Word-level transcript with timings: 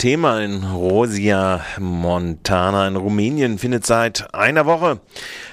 Thema 0.00 0.42
in 0.42 0.64
Rosia 0.64 1.60
Montana 1.78 2.88
in 2.88 2.96
Rumänien 2.96 3.58
findet 3.58 3.84
seit 3.84 4.32
einer 4.32 4.64
Woche 4.64 4.98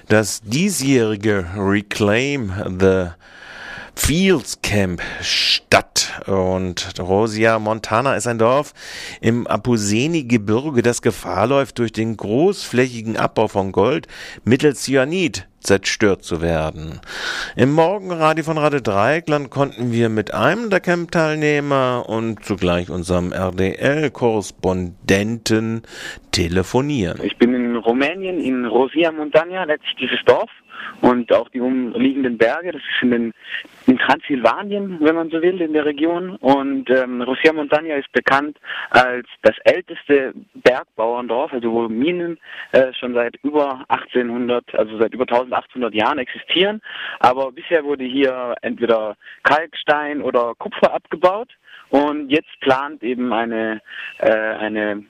das 0.07 0.39
diesjährige 0.41 1.45
Reclaim 1.57 2.53
the 2.79 3.07
Fields 3.97 4.61
Camp 4.61 5.01
statt. 5.21 6.21
Und 6.27 6.93
Rosia 6.99 7.57
Montana 7.59 8.15
ist 8.15 8.27
ein 8.27 8.37
Dorf 8.37 8.73
im 9.19 9.45
Apuseni-Gebirge, 9.47 10.81
das 10.81 11.01
Gefahr 11.01 11.47
läuft, 11.47 11.79
durch 11.79 11.91
den 11.91 12.15
großflächigen 12.15 13.17
Abbau 13.17 13.49
von 13.49 13.73
Gold 13.73 14.07
mittels 14.45 14.83
Cyanid 14.83 15.49
zerstört 15.59 16.23
zu 16.23 16.41
werden. 16.41 17.01
Im 17.57 17.73
Morgenradio 17.73 18.45
von 18.45 18.57
Radio 18.57 18.79
Dreieckland 18.79 19.49
konnten 19.49 19.91
wir 19.91 20.07
mit 20.09 20.33
einem 20.33 20.69
der 20.69 20.79
Camp-Teilnehmer 20.79 22.05
und 22.07 22.45
zugleich 22.45 22.89
unserem 22.89 23.33
RDL-Korrespondenten 23.33 25.81
telefonieren. 26.31 27.19
Ich 27.23 27.37
bin 27.37 27.53
in 27.53 27.75
Rumänien, 27.75 28.39
in 28.39 28.63
Rosia 28.65 29.11
Montagna, 29.11 29.65
letztlich 29.65 29.95
dieses 29.95 30.23
Dorf 30.25 30.49
und 31.01 31.31
auch 31.33 31.49
die 31.49 31.61
umliegenden 31.61 32.37
Berge. 32.37 32.71
Das 32.71 32.81
ist 32.81 33.03
in, 33.03 33.11
den, 33.11 33.33
in 33.85 33.97
Transsilvanien, 33.97 34.97
wenn 34.99 35.15
man 35.15 35.29
so 35.29 35.41
will, 35.41 35.61
in 35.61 35.73
der 35.73 35.85
Region. 35.85 36.35
Und 36.37 36.89
ähm, 36.89 37.21
Rosia 37.21 37.53
Montagna 37.53 37.95
ist 37.95 38.11
bekannt 38.11 38.57
als 38.89 39.27
das 39.41 39.55
älteste 39.63 40.33
Bergbauerndorf, 40.55 41.53
also 41.53 41.71
wo 41.71 41.87
Minen 41.87 42.37
äh, 42.71 42.93
schon 42.93 43.13
seit 43.13 43.35
über 43.43 43.83
1800, 43.89 44.75
also 44.75 44.97
seit 44.97 45.13
über 45.13 45.23
1800 45.23 45.93
Jahren 45.93 46.19
existieren. 46.19 46.81
Aber 47.19 47.51
bisher 47.51 47.83
wurde 47.83 48.03
hier 48.03 48.55
entweder 48.61 49.15
Kalkstein 49.43 50.21
oder 50.21 50.53
Kupfer 50.57 50.93
abgebaut. 50.93 51.49
Und 51.89 52.29
jetzt 52.29 52.59
plant 52.59 53.01
eben 53.01 53.31
eine, 53.31 53.81
äh, 54.19 54.29
eine 54.29 55.05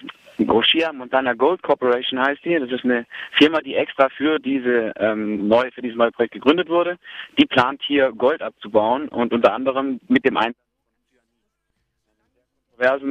Goshia 0.45 0.93
Montana 0.93 1.33
Gold 1.33 1.61
Corporation 1.63 2.19
heißt 2.19 2.43
die. 2.45 2.59
Das 2.59 2.71
ist 2.71 2.83
eine 2.83 3.05
Firma, 3.31 3.61
die 3.61 3.75
extra 3.75 4.09
für 4.09 4.39
diese 4.39 4.93
ähm, 4.97 5.47
neue, 5.47 5.71
für 5.71 5.81
dieses 5.81 5.97
neue 5.97 6.11
Projekt 6.11 6.33
gegründet 6.33 6.69
wurde. 6.69 6.97
Die 7.37 7.45
plant 7.45 7.81
hier 7.83 8.11
Gold 8.11 8.41
abzubauen 8.41 9.07
und 9.09 9.33
unter 9.33 9.53
anderem 9.53 9.99
mit 10.07 10.25
dem 10.25 10.37
Einsatz 10.37 10.66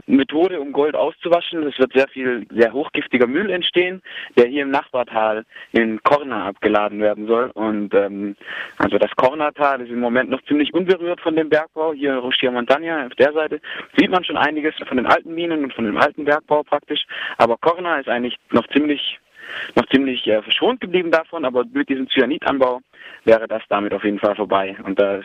Methode, 0.06 0.61
um 0.61 0.72
Gold 0.72 0.95
auszuwaschen. 0.95 1.67
Es 1.67 1.78
wird 1.78 1.92
sehr 1.92 2.09
viel 2.09 2.47
sehr 2.50 2.72
hochgiftiger 2.72 3.27
Müll 3.27 3.50
entstehen, 3.50 4.03
der 4.36 4.47
hier 4.47 4.62
im 4.62 4.70
Nachbartal 4.70 5.45
in 5.72 6.03
Korna 6.03 6.47
abgeladen 6.47 7.00
werden 7.00 7.27
soll. 7.27 7.50
Und 7.55 7.94
ähm, 7.94 8.37
also 8.78 8.98
das 8.98 9.11
Kornatal 9.17 9.81
ist 9.81 9.91
im 9.91 10.00
Moment 10.00 10.31
noch 10.31 10.42
ziemlich 10.44 10.72
unberührt 10.75 11.20
von 11.20 11.37
dem 11.37 11.48
Bergbau. 11.48 11.92
Hier 11.92 12.12
in 12.12 12.19
Rochia 12.19 12.50
Montagna 12.50 13.06
auf 13.06 13.14
der 13.14 13.33
Seite 13.33 13.61
sieht 13.97 14.11
man 14.11 14.25
schon 14.25 14.37
einiges 14.37 14.75
von 14.87 14.97
den 14.97 15.06
alten 15.06 15.34
Minen 15.34 15.64
und 15.64 15.75
von 15.75 15.84
dem 15.84 15.97
alten 15.97 16.25
Bergbau 16.25 16.62
praktisch. 16.62 17.05
Aber 17.39 17.56
Korna 17.56 17.98
ist 17.98 18.09
eigentlich 18.09 18.37
noch 18.50 18.67
ziemlich 18.69 19.19
noch 19.75 19.87
ziemlich 19.89 20.27
äh, 20.27 20.42
verschont 20.42 20.81
geblieben 20.81 21.11
davon, 21.11 21.44
aber 21.44 21.64
mit 21.72 21.89
diesem 21.89 22.09
Cyanidanbau 22.09 22.81
wäre 23.25 23.48
das 23.48 23.62
damit 23.69 23.92
auf 23.92 24.05
jeden 24.05 24.19
Fall 24.19 24.36
vorbei. 24.36 24.77
Und 24.84 24.98
das, 24.98 25.25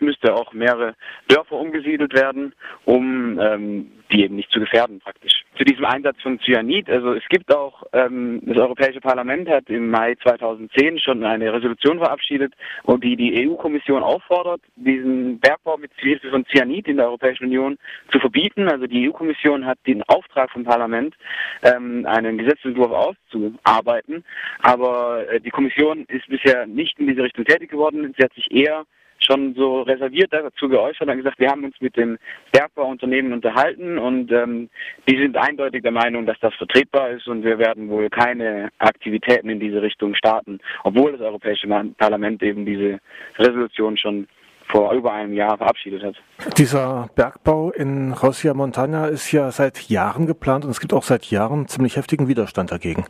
müsste 0.00 0.34
auch 0.34 0.52
mehrere 0.52 0.94
Dörfer 1.28 1.56
umgesiedelt 1.56 2.14
werden, 2.14 2.54
um 2.84 3.38
ähm, 3.40 3.90
die 4.10 4.24
eben 4.24 4.36
nicht 4.36 4.50
zu 4.50 4.60
gefährden 4.60 5.00
praktisch. 5.00 5.44
Zu 5.56 5.64
diesem 5.64 5.84
Einsatz 5.84 6.20
von 6.22 6.38
Cyanid, 6.40 6.88
also 6.88 7.12
es 7.14 7.26
gibt 7.28 7.54
auch, 7.54 7.82
ähm, 7.92 8.40
das 8.44 8.56
Europäische 8.56 9.00
Parlament 9.00 9.48
hat 9.48 9.68
im 9.68 9.90
Mai 9.90 10.14
2010 10.22 10.98
schon 10.98 11.24
eine 11.24 11.52
Resolution 11.52 11.98
verabschiedet, 11.98 12.54
und 12.84 13.04
die 13.04 13.16
die 13.16 13.48
EU-Kommission 13.48 14.02
auffordert, 14.02 14.60
diesen 14.76 15.38
Bergbau 15.40 15.76
mit 15.76 15.90
Hilfe 15.96 16.30
von 16.30 16.46
Cyanid 16.46 16.88
in 16.88 16.96
der 16.96 17.06
Europäischen 17.06 17.44
Union 17.44 17.78
zu 18.10 18.18
verbieten. 18.18 18.68
Also 18.68 18.86
die 18.86 19.08
EU-Kommission 19.08 19.66
hat 19.66 19.78
den 19.86 20.02
Auftrag 20.04 20.50
vom 20.50 20.64
Parlament, 20.64 21.14
ähm, 21.62 22.06
einen 22.06 22.38
Gesetzentwurf 22.38 22.92
auszuarbeiten, 22.92 24.24
aber 24.60 25.28
äh, 25.28 25.40
die 25.40 25.50
Kommission 25.50 26.04
ist 26.08 26.26
bisher 26.28 26.66
nicht 26.66 26.98
in 26.98 27.07
diese 27.08 27.22
Richtung 27.22 27.44
tätig 27.44 27.70
geworden. 27.70 28.14
Sie 28.16 28.24
hat 28.24 28.32
sich 28.34 28.50
eher 28.50 28.84
schon 29.20 29.54
so 29.54 29.82
reserviert 29.82 30.32
dazu 30.32 30.68
geäußert 30.68 31.08
und 31.08 31.16
gesagt, 31.16 31.38
wir 31.38 31.50
haben 31.50 31.64
uns 31.64 31.74
mit 31.80 31.96
den 31.96 32.18
Bergbauunternehmen 32.52 33.32
unterhalten 33.32 33.98
und 33.98 34.30
ähm, 34.32 34.70
die 35.08 35.18
sind 35.18 35.36
eindeutig 35.36 35.82
der 35.82 35.92
Meinung, 35.92 36.26
dass 36.26 36.38
das 36.40 36.54
vertretbar 36.54 37.10
ist 37.10 37.26
und 37.26 37.42
wir 37.44 37.58
werden 37.58 37.88
wohl 37.88 38.08
keine 38.10 38.70
Aktivitäten 38.78 39.50
in 39.50 39.60
diese 39.60 39.82
Richtung 39.82 40.14
starten, 40.14 40.60
obwohl 40.84 41.12
das 41.12 41.20
Europäische 41.20 41.68
Parlament 41.98 42.42
eben 42.42 42.64
diese 42.64 43.00
Resolution 43.38 43.96
schon 43.96 44.28
vor 44.70 44.92
über 44.92 45.12
einem 45.12 45.32
Jahr 45.32 45.56
verabschiedet 45.56 46.02
hat. 46.02 46.14
Dieser 46.58 47.08
Bergbau 47.14 47.70
in 47.70 48.12
Rosia 48.12 48.52
Montana 48.52 49.06
ist 49.06 49.32
ja 49.32 49.50
seit 49.50 49.88
Jahren 49.88 50.26
geplant 50.26 50.64
und 50.64 50.70
es 50.70 50.80
gibt 50.80 50.92
auch 50.92 51.02
seit 51.04 51.24
Jahren 51.26 51.68
ziemlich 51.68 51.96
heftigen 51.96 52.28
Widerstand 52.28 52.70
dagegen. 52.70 53.06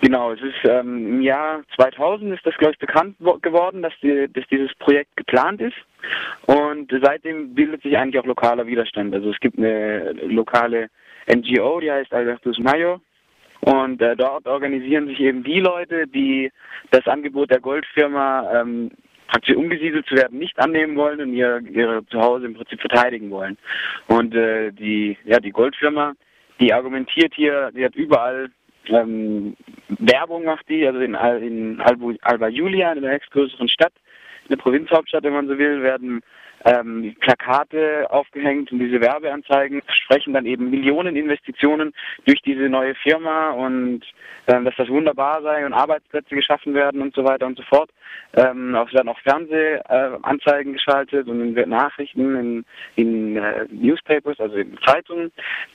Genau, 0.00 0.32
es 0.32 0.40
ist 0.40 0.64
ähm, 0.64 1.06
im 1.06 1.20
Jahr 1.20 1.62
2000 1.76 2.32
ist 2.34 2.46
das, 2.46 2.56
glaube 2.56 2.72
ich, 2.72 2.78
bekannt 2.78 3.16
geworden, 3.42 3.82
dass, 3.82 3.92
die, 4.02 4.28
dass 4.32 4.46
dieses 4.48 4.74
Projekt 4.76 5.14
geplant 5.16 5.60
ist. 5.60 5.76
Und 6.46 6.90
seitdem 7.02 7.54
bildet 7.54 7.82
sich 7.82 7.96
eigentlich 7.96 8.18
auch 8.18 8.26
lokaler 8.26 8.66
Widerstand. 8.66 9.14
Also 9.14 9.30
es 9.30 9.38
gibt 9.40 9.58
eine 9.58 10.12
lokale 10.12 10.88
NGO, 11.30 11.80
die 11.80 11.92
heißt 11.92 12.12
Albertus 12.14 12.58
Mayo. 12.58 13.00
Und 13.60 14.00
äh, 14.00 14.16
dort 14.16 14.46
organisieren 14.46 15.06
sich 15.06 15.20
eben 15.20 15.44
die 15.44 15.60
Leute, 15.60 16.06
die 16.06 16.50
das 16.90 17.06
Angebot 17.06 17.50
der 17.50 17.60
Goldfirma 17.60 18.60
ähm, 18.60 18.90
praktisch 19.28 19.54
umgesiedelt 19.54 20.06
zu 20.06 20.16
werden 20.16 20.38
nicht 20.38 20.58
annehmen 20.58 20.96
wollen 20.96 21.20
und 21.20 21.34
ihr 21.34 21.60
ihre 21.70 22.04
Zuhause 22.06 22.46
im 22.46 22.54
Prinzip 22.54 22.80
verteidigen 22.80 23.30
wollen. 23.30 23.58
Und 24.08 24.34
äh, 24.34 24.72
die 24.72 25.18
ja 25.24 25.38
die 25.40 25.52
Goldfirma, 25.52 26.14
die 26.58 26.72
argumentiert 26.72 27.34
hier, 27.34 27.70
die 27.72 27.84
hat 27.84 27.94
überall 27.94 28.50
ähm, 28.86 29.56
Werbung 29.88 30.44
macht 30.44 30.68
die, 30.68 30.86
also 30.86 31.00
in, 31.00 31.14
in 31.14 31.80
Alba 31.80 32.48
Julia, 32.48 32.92
in 32.92 33.02
der 33.02 33.12
nächstgrößeren 33.12 33.68
Stadt, 33.68 33.92
in 34.44 34.48
der 34.50 34.56
Provinzhauptstadt, 34.56 35.24
wenn 35.24 35.32
man 35.32 35.48
so 35.48 35.58
will, 35.58 35.82
werden 35.82 36.22
ähm, 36.64 37.14
Plakate 37.20 38.06
aufgehängt 38.10 38.72
und 38.72 38.78
diese 38.78 39.00
Werbeanzeigen 39.00 39.82
versprechen 39.82 40.34
dann 40.34 40.46
eben 40.46 40.70
Millionen 40.70 41.16
Investitionen 41.16 41.92
durch 42.26 42.40
diese 42.42 42.68
neue 42.68 42.94
Firma 42.94 43.50
und 43.50 44.02
ähm, 44.46 44.64
dass 44.64 44.76
das 44.76 44.88
wunderbar 44.88 45.42
sei 45.42 45.64
und 45.64 45.72
Arbeitsplätze 45.72 46.34
geschaffen 46.34 46.74
werden 46.74 47.00
und 47.02 47.14
so 47.14 47.24
weiter 47.24 47.46
und 47.46 47.56
so 47.56 47.62
fort. 47.62 47.90
Ähm, 48.34 48.74
es 48.74 48.92
werden 48.92 49.08
auch 49.08 49.18
Fernsehanzeigen 49.20 50.72
äh, 50.72 50.74
geschaltet 50.74 51.28
und 51.28 51.56
in 51.56 51.68
Nachrichten, 51.68 52.36
in, 52.36 52.64
in 52.96 53.36
äh, 53.36 53.66
Newspapers, 53.70 54.38
also 54.40 54.56
in 54.56 54.76
Zeitungen. 54.84 55.32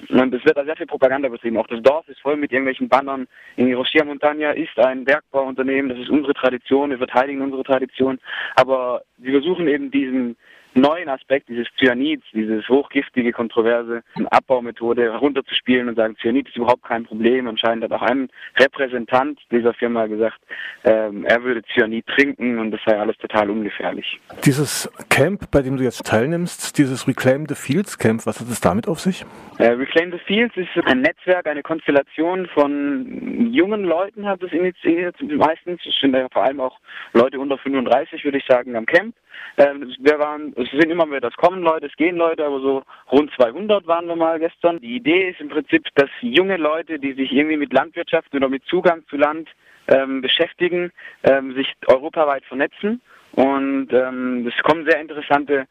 Und 0.09 0.33
es 0.33 0.45
wird 0.45 0.57
da 0.57 0.65
sehr 0.65 0.75
viel 0.75 0.87
Propaganda 0.87 1.29
betrieben. 1.29 1.57
Auch 1.57 1.67
das 1.67 1.81
Dorf 1.81 2.07
ist 2.09 2.19
voll 2.21 2.37
mit 2.37 2.51
irgendwelchen 2.51 2.89
Bannern. 2.89 3.27
In 3.55 3.67
Hiroshima 3.67 4.05
Montagna 4.05 4.51
ist 4.51 4.77
ein 4.79 5.05
Bergbauunternehmen, 5.05 5.89
das 5.89 5.99
ist 5.99 6.09
unsere 6.09 6.33
Tradition, 6.33 6.89
wir 6.89 6.97
verteidigen 6.97 7.41
unsere 7.41 7.63
Tradition. 7.63 8.19
Aber 8.55 9.03
sie 9.21 9.31
versuchen 9.31 9.67
eben 9.67 9.91
diesen 9.91 10.35
neuen 10.75 11.09
Aspekt 11.09 11.49
dieses 11.49 11.67
Cyanids, 11.77 12.23
dieses 12.33 12.67
hochgiftige, 12.69 13.31
kontroverse 13.31 14.03
Abbaumethode 14.29 15.03
herunterzuspielen 15.03 15.89
und 15.89 15.95
sagen, 15.95 16.15
Cyanid 16.21 16.47
ist 16.49 16.57
überhaupt 16.57 16.83
kein 16.83 17.05
Problem. 17.05 17.47
Anscheinend 17.47 17.85
hat 17.85 17.91
auch 17.91 18.01
ein 18.01 18.29
Repräsentant 18.57 19.39
dieser 19.51 19.73
Firma 19.73 20.05
gesagt, 20.07 20.39
ähm, 20.83 21.25
er 21.25 21.43
würde 21.43 21.63
Cyanid 21.73 22.05
trinken 22.07 22.59
und 22.59 22.71
das 22.71 22.81
sei 22.85 22.97
alles 22.99 23.17
total 23.17 23.49
ungefährlich. 23.49 24.19
Dieses 24.45 24.89
Camp, 25.09 25.49
bei 25.51 25.61
dem 25.61 25.77
du 25.77 25.83
jetzt 25.83 26.05
teilnimmst, 26.05 26.77
dieses 26.77 27.07
Reclaim 27.07 27.45
the 27.47 27.55
Fields 27.55 27.97
Camp, 27.97 28.25
was 28.25 28.39
hat 28.39 28.47
es 28.49 28.61
damit 28.61 28.87
auf 28.87 28.99
sich? 28.99 29.25
Äh, 29.57 29.69
Reclaim 29.69 30.11
the 30.11 30.19
Fields 30.19 30.55
ist 30.57 30.69
ein 30.85 31.01
Netzwerk, 31.01 31.47
eine 31.47 31.63
Konstellation 31.63 32.47
von 32.47 33.53
jungen 33.53 33.85
Leuten 33.85 34.25
hat 34.25 34.43
es 34.43 34.51
initiiert, 34.51 35.15
meistens, 35.21 35.79
es 35.85 35.95
sind 35.99 36.13
ja 36.13 36.27
vor 36.31 36.43
allem 36.43 36.59
auch 36.59 36.77
Leute 37.13 37.39
unter 37.39 37.57
35, 37.57 38.23
würde 38.23 38.37
ich 38.37 38.45
sagen, 38.45 38.75
am 38.75 38.85
Camp. 38.85 39.15
Ähm, 39.57 39.93
wir 39.99 40.19
waren, 40.19 40.53
es 40.73 40.79
sind 40.79 40.91
immer 40.91 41.05
mehr, 41.05 41.21
das 41.21 41.35
kommen 41.35 41.61
Leute, 41.61 41.87
es 41.87 41.95
gehen 41.95 42.17
Leute, 42.17 42.45
aber 42.45 42.59
so 42.59 42.83
rund 43.11 43.31
200 43.35 43.87
waren 43.87 44.07
wir 44.07 44.15
mal 44.15 44.39
gestern. 44.39 44.79
Die 44.79 44.95
Idee 44.95 45.29
ist 45.29 45.41
im 45.41 45.49
Prinzip, 45.49 45.87
dass 45.95 46.09
junge 46.21 46.57
Leute, 46.57 46.99
die 46.99 47.13
sich 47.13 47.31
irgendwie 47.31 47.57
mit 47.57 47.73
Landwirtschaft 47.73 48.33
oder 48.33 48.49
mit 48.49 48.63
Zugang 48.65 49.03
zu 49.07 49.17
Land 49.17 49.49
ähm, 49.87 50.21
beschäftigen, 50.21 50.91
ähm, 51.23 51.53
sich 51.53 51.73
europaweit 51.87 52.43
vernetzen. 52.45 53.01
Und 53.35 53.91
ähm, 53.91 54.47
es 54.47 54.63
kommen 54.63 54.85
sehr 54.85 54.99
interessante 54.99 55.67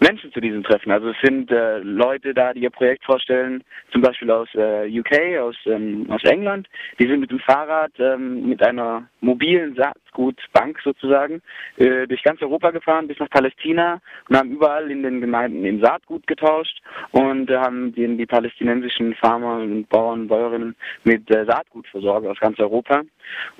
Menschen 0.00 0.32
zu 0.32 0.40
diesen 0.40 0.62
Treffen. 0.62 0.92
Also 0.92 1.08
es 1.10 1.16
sind 1.22 1.50
äh, 1.50 1.78
Leute 1.78 2.32
da, 2.32 2.52
die 2.52 2.60
ihr 2.60 2.70
Projekt 2.70 3.04
vorstellen, 3.04 3.64
zum 3.90 4.00
Beispiel 4.02 4.30
aus 4.30 4.48
äh, 4.54 4.86
UK, 4.88 5.40
aus, 5.40 5.56
ähm, 5.66 6.06
aus 6.08 6.22
England. 6.24 6.68
Die 7.00 7.08
sind 7.08 7.20
mit 7.20 7.30
dem 7.30 7.40
Fahrrad 7.40 7.90
ähm, 7.98 8.48
mit 8.48 8.62
einer 8.62 9.08
mobilen 9.20 9.74
Saatgutbank 9.74 10.78
sozusagen 10.84 11.42
äh, 11.76 12.06
durch 12.06 12.22
ganz 12.22 12.40
Europa 12.42 12.70
gefahren 12.70 13.08
bis 13.08 13.18
nach 13.18 13.30
Palästina 13.30 14.00
und 14.28 14.36
haben 14.36 14.52
überall 14.52 14.88
in 14.90 15.02
den 15.02 15.20
Gemeinden 15.20 15.64
im 15.64 15.80
Saatgut 15.80 16.26
getauscht 16.28 16.80
und 17.10 17.50
äh, 17.50 17.56
haben 17.56 17.92
die, 17.92 18.16
die 18.16 18.26
palästinensischen 18.26 19.14
Farmer 19.14 19.58
und 19.58 19.88
Bauern 19.88 20.28
Bäuerinnen 20.28 20.76
mit 21.02 21.28
äh, 21.34 21.44
Saatgut 21.44 21.88
versorgt 21.88 22.26
aus 22.26 22.38
ganz 22.38 22.58
Europa. 22.60 23.02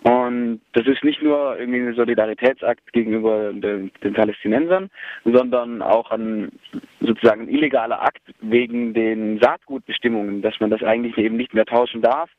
Und 0.05 0.61
das 0.73 0.87
ist 0.87 1.03
nicht 1.03 1.23
nur 1.23 1.59
irgendwie 1.59 1.81
ein 1.81 1.95
Solidaritätsakt 1.95 2.93
gegenüber 2.93 3.48
der, 3.53 3.77
der, 3.77 3.89
den 4.03 4.15
Palästinensern, 4.15 4.91
sondern 5.25 5.83
auch 5.83 6.11
ein 6.11 6.51
sozusagen 7.01 7.43
ein 7.43 7.49
illegaler 7.49 8.03
Akt 8.03 8.23
wegen 8.41 8.93
den 8.95 9.39
Saatgutbestimmungen, 9.41 10.43
dass 10.43 10.59
man 10.61 10.71
das 10.71 10.83
eigentlich 10.83 11.17
eben 11.19 11.37
nicht 11.37 11.55
mehr 11.55 11.65
tauschen 11.65 12.03
darf. 12.03 12.31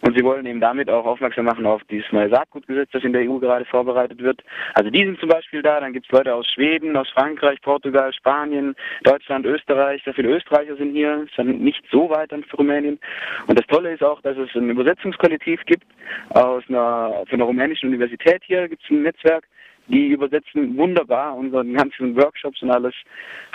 Und 0.00 0.16
sie 0.16 0.24
wollen 0.24 0.46
eben 0.46 0.60
damit 0.60 0.88
auch 0.88 1.04
aufmerksam 1.04 1.44
machen 1.44 1.66
auf 1.66 1.82
dieses 1.90 2.10
neue 2.12 2.30
Saatgutgesetz, 2.30 2.88
das 2.92 3.04
in 3.04 3.12
der 3.12 3.28
EU 3.28 3.38
gerade 3.38 3.64
vorbereitet 3.64 4.22
wird. 4.22 4.42
Also 4.74 4.90
die 4.90 5.04
sind 5.04 5.18
zum 5.20 5.28
Beispiel 5.28 5.62
da, 5.62 5.80
dann 5.80 5.92
gibt 5.92 6.06
es 6.06 6.12
Leute 6.12 6.34
aus 6.34 6.46
Schweden, 6.46 6.96
aus 6.96 7.08
Frankreich, 7.10 7.60
Portugal, 7.60 8.12
Spanien, 8.12 8.74
Deutschland, 9.02 9.44
Österreich, 9.46 10.02
sehr 10.04 10.14
viele 10.14 10.30
Österreicher 10.30 10.76
sind 10.76 10.92
hier, 10.92 11.22
ist 11.24 11.36
dann 11.36 11.58
nicht 11.58 11.84
so 11.90 12.08
weit 12.10 12.32
dann 12.32 12.44
für 12.44 12.56
Rumänien. 12.56 12.98
Und 13.46 13.58
das 13.58 13.66
Tolle 13.66 13.92
ist 13.92 14.02
auch, 14.02 14.20
dass 14.22 14.36
es 14.36 14.54
ein 14.54 14.70
Übersetzungskollektiv 14.70 15.64
gibt 15.66 15.84
aus 16.30 16.62
einer, 16.68 17.24
von 17.28 17.38
der 17.38 17.46
rumänischen 17.46 17.88
Universität 17.88 18.42
hier, 18.44 18.68
gibt 18.68 18.82
es 18.82 18.90
ein 18.90 19.02
Netzwerk, 19.02 19.46
die 19.88 20.08
übersetzen 20.08 20.76
wunderbar 20.76 21.36
unseren 21.36 21.74
ganzen 21.74 22.16
Workshops 22.16 22.62
und 22.62 22.70
alles. 22.70 22.94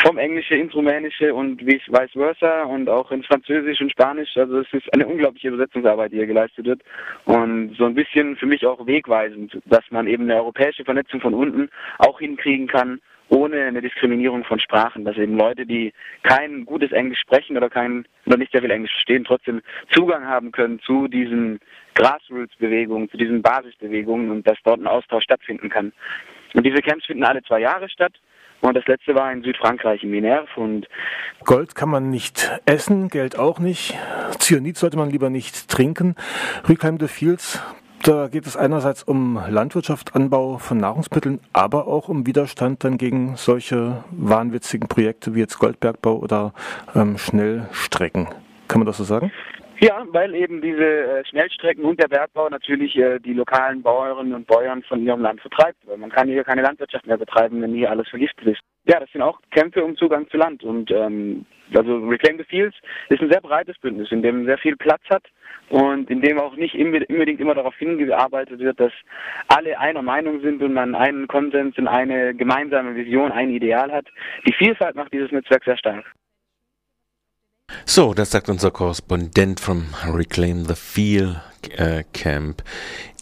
Vom 0.03 0.17
Englische 0.17 0.55
ins 0.55 0.73
Rumänische 0.73 1.33
und 1.33 1.65
vice 1.65 2.11
versa 2.13 2.63
und 2.63 2.89
auch 2.89 3.11
ins 3.11 3.25
Französisch 3.25 3.81
und 3.81 3.91
Spanisch. 3.91 4.35
Also 4.37 4.59
es 4.59 4.73
ist 4.73 4.93
eine 4.93 5.07
unglaubliche 5.07 5.49
Übersetzungsarbeit, 5.49 6.11
die 6.11 6.17
hier 6.17 6.27
geleistet 6.27 6.65
wird. 6.65 6.81
Und 7.25 7.75
so 7.77 7.85
ein 7.85 7.95
bisschen 7.95 8.35
für 8.37 8.45
mich 8.45 8.65
auch 8.65 8.85
wegweisend, 8.85 9.57
dass 9.65 9.83
man 9.91 10.07
eben 10.07 10.23
eine 10.23 10.35
europäische 10.35 10.85
Vernetzung 10.85 11.21
von 11.21 11.33
unten 11.33 11.69
auch 11.97 12.19
hinkriegen 12.19 12.67
kann 12.67 12.99
ohne 13.41 13.65
eine 13.65 13.81
Diskriminierung 13.81 14.43
von 14.43 14.59
Sprachen, 14.59 15.03
dass 15.03 15.17
eben 15.17 15.35
Leute, 15.35 15.65
die 15.65 15.93
kein 16.23 16.65
gutes 16.65 16.91
Englisch 16.91 17.19
sprechen 17.19 17.57
oder 17.57 17.69
kein 17.69 18.05
oder 18.25 18.37
nicht 18.37 18.51
sehr 18.51 18.61
viel 18.61 18.71
Englisch 18.71 18.91
verstehen, 18.91 19.23
trotzdem 19.23 19.61
Zugang 19.91 20.25
haben 20.25 20.51
können 20.51 20.79
zu 20.79 21.07
diesen 21.07 21.59
Grassroots-Bewegungen, 21.95 23.09
zu 23.09 23.17
diesen 23.17 23.41
Basisbewegungen 23.41 24.29
und 24.29 24.47
dass 24.47 24.57
dort 24.63 24.79
ein 24.79 24.87
Austausch 24.87 25.23
stattfinden 25.23 25.69
kann. 25.69 25.91
Und 26.53 26.65
diese 26.65 26.81
Camps 26.81 27.05
finden 27.05 27.23
alle 27.23 27.41
zwei 27.43 27.59
Jahre 27.59 27.89
statt. 27.89 28.13
Und 28.61 28.77
das 28.77 28.85
letzte 28.85 29.15
war 29.15 29.31
in 29.31 29.41
Südfrankreich, 29.41 30.03
in 30.03 30.11
Minerve. 30.11 30.47
Und 30.55 30.87
Gold 31.45 31.73
kann 31.73 31.89
man 31.89 32.11
nicht 32.11 32.51
essen, 32.67 33.07
Geld 33.07 33.39
auch 33.39 33.57
nicht. 33.57 33.97
Cyanid 34.39 34.77
sollte 34.77 34.97
man 34.97 35.09
lieber 35.09 35.31
nicht 35.31 35.67
trinken. 35.67 36.15
Reclaim 36.69 36.99
the 36.99 37.07
Fields 37.07 37.59
da 38.03 38.27
geht 38.27 38.45
es 38.45 38.57
einerseits 38.57 39.03
um 39.03 39.39
Landwirtschaft, 39.49 40.15
Anbau 40.15 40.57
von 40.57 40.77
Nahrungsmitteln, 40.77 41.39
aber 41.53 41.87
auch 41.87 42.09
um 42.09 42.25
Widerstand 42.25 42.83
dann 42.83 42.97
gegen 42.97 43.35
solche 43.35 44.03
wahnwitzigen 44.11 44.87
Projekte 44.87 45.35
wie 45.35 45.39
jetzt 45.39 45.59
Goldbergbau 45.59 46.17
oder 46.17 46.53
ähm, 46.95 47.17
Schnellstrecken. 47.17 48.27
Kann 48.67 48.79
man 48.79 48.85
das 48.85 48.97
so 48.97 49.03
sagen? 49.03 49.31
Ja, 49.79 50.05
weil 50.11 50.35
eben 50.35 50.61
diese 50.61 50.83
äh, 50.83 51.25
Schnellstrecken 51.25 51.83
und 51.83 51.99
der 51.99 52.07
Bergbau 52.07 52.49
natürlich 52.49 52.95
äh, 52.97 53.17
die 53.17 53.33
lokalen 53.33 53.81
Bäuerinnen 53.81 54.35
und 54.35 54.45
Bäuern 54.45 54.83
von 54.83 55.03
ihrem 55.03 55.21
Land 55.21 55.41
vertreibt. 55.41 55.79
Weil 55.87 55.97
man 55.97 56.11
kann 56.11 56.27
hier 56.27 56.43
keine 56.43 56.61
Landwirtschaft 56.61 57.07
mehr 57.07 57.17
betreiben, 57.17 57.61
wenn 57.63 57.73
hier 57.73 57.89
alles 57.89 58.07
vergiftet 58.07 58.45
ist. 58.45 58.61
Ja, 58.85 58.99
das 58.99 59.11
sind 59.11 59.23
auch 59.23 59.39
Kämpfe 59.49 59.83
um 59.83 59.97
Zugang 59.97 60.29
zu 60.29 60.37
Land. 60.37 60.63
Und 60.63 60.91
ähm, 60.91 61.47
also 61.75 61.97
Reclaim 62.07 62.37
the 62.37 62.43
Fields 62.43 62.75
ist 63.09 63.21
ein 63.21 63.29
sehr 63.29 63.41
breites 63.41 63.77
Bündnis, 63.79 64.11
in 64.11 64.21
dem 64.21 64.45
sehr 64.45 64.57
viel 64.57 64.75
Platz 64.75 65.01
hat 65.09 65.23
und 65.69 66.09
in 66.09 66.21
dem 66.21 66.39
auch 66.39 66.55
nicht 66.55 66.75
unbedingt 66.75 67.39
immer 67.39 67.55
darauf 67.55 67.75
hingearbeitet 67.75 68.59
wird, 68.59 68.79
dass 68.79 68.91
alle 69.47 69.79
einer 69.79 70.01
Meinung 70.01 70.41
sind 70.41 70.61
und 70.61 70.73
man 70.73 70.95
einen 70.95 71.27
Konsens 71.27 71.77
und 71.77 71.87
eine 71.87 72.35
gemeinsame 72.35 72.95
Vision, 72.95 73.31
ein 73.31 73.51
Ideal 73.51 73.91
hat. 73.91 74.07
Die 74.47 74.53
Vielfalt 74.53 74.95
macht 74.95 75.13
dieses 75.13 75.31
Netzwerk 75.31 75.63
sehr 75.63 75.77
stark. 75.77 76.05
So, 77.85 78.13
das 78.13 78.31
sagt 78.31 78.49
unser 78.49 78.71
Korrespondent 78.71 79.59
vom 79.59 79.85
Reclaim 80.05 80.65
the 80.65 80.75
Feel 80.75 81.41
Camp 82.13 82.63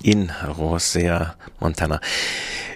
in 0.04 0.32
Rosea, 0.58 1.36
Montana. 1.60 2.00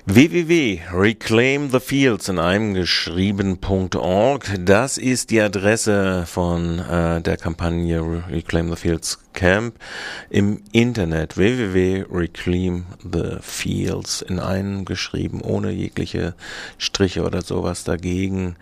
www.reclaimthefields 0.06 2.28
in 2.28 2.38
einem 2.38 2.74
geschrieben.org, 2.74 4.52
das 4.60 4.98
ist 4.98 5.32
die 5.32 5.40
Adresse 5.40 6.26
von 6.26 6.80
äh, 6.80 7.22
der 7.22 7.38
Kampagne 7.38 8.02
Reclaim 8.30 8.70
the 8.70 8.76
Fields 8.76 9.20
Camp 9.32 9.76
im 10.30 10.62
Internet. 10.74 11.38
www.reclaimthefields 11.38 14.24
in 14.24 14.40
einem 14.40 14.84
geschrieben, 14.84 15.40
ohne 15.40 15.72
jegliche 15.72 16.34
Striche 16.78 17.24
oder 17.24 17.42
sowas 17.42 17.86
dagegen.org. 17.86 18.58